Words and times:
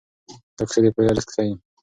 دا 0.57 0.63
کیسه 0.67 0.79
د 0.83 0.85
پوهې 0.95 1.07
ارزښت 1.11 1.29
ښيي. 1.35 1.53